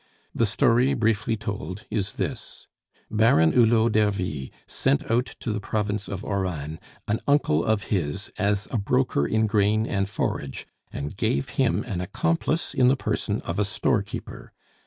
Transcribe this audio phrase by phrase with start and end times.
[0.33, 2.65] "The story, briefly told, is this:
[3.11, 8.67] Baron Hulot d'Ervy sent out to the province of Oran an uncle of his as
[8.71, 13.59] a broker in grain and forage, and gave him an accomplice in the person of
[13.59, 14.53] a storekeeper.